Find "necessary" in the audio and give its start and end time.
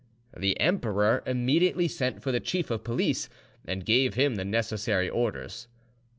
4.43-5.07